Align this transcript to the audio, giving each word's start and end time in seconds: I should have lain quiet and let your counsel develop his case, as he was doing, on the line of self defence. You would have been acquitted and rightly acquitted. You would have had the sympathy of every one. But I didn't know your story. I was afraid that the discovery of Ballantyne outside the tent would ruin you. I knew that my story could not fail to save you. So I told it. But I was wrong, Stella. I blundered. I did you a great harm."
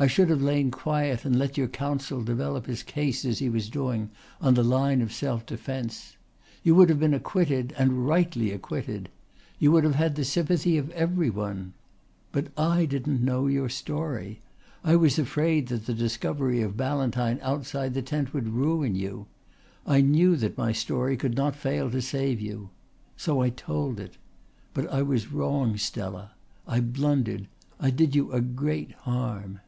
I 0.00 0.06
should 0.06 0.30
have 0.30 0.40
lain 0.40 0.70
quiet 0.70 1.26
and 1.26 1.38
let 1.38 1.58
your 1.58 1.68
counsel 1.68 2.22
develop 2.24 2.64
his 2.64 2.82
case, 2.82 3.22
as 3.26 3.38
he 3.40 3.50
was 3.50 3.68
doing, 3.68 4.08
on 4.40 4.54
the 4.54 4.64
line 4.64 5.02
of 5.02 5.12
self 5.12 5.44
defence. 5.44 6.16
You 6.62 6.74
would 6.76 6.88
have 6.88 6.98
been 6.98 7.12
acquitted 7.12 7.74
and 7.76 8.06
rightly 8.06 8.50
acquitted. 8.50 9.10
You 9.58 9.72
would 9.72 9.84
have 9.84 9.96
had 9.96 10.14
the 10.14 10.24
sympathy 10.24 10.78
of 10.78 10.88
every 10.92 11.28
one. 11.28 11.74
But 12.32 12.46
I 12.56 12.86
didn't 12.86 13.22
know 13.22 13.46
your 13.46 13.68
story. 13.68 14.40
I 14.82 14.96
was 14.96 15.18
afraid 15.18 15.66
that 15.68 15.84
the 15.84 15.92
discovery 15.92 16.62
of 16.62 16.78
Ballantyne 16.78 17.38
outside 17.42 17.92
the 17.92 18.00
tent 18.00 18.32
would 18.32 18.48
ruin 18.48 18.94
you. 18.94 19.26
I 19.86 20.00
knew 20.00 20.34
that 20.36 20.56
my 20.56 20.72
story 20.72 21.18
could 21.18 21.36
not 21.36 21.54
fail 21.54 21.90
to 21.90 22.00
save 22.00 22.40
you. 22.40 22.70
So 23.18 23.42
I 23.42 23.50
told 23.50 24.00
it. 24.00 24.16
But 24.72 24.90
I 24.90 25.02
was 25.02 25.30
wrong, 25.30 25.76
Stella. 25.76 26.30
I 26.66 26.80
blundered. 26.80 27.48
I 27.78 27.90
did 27.90 28.16
you 28.16 28.32
a 28.32 28.40
great 28.40 28.92
harm." 28.92 29.60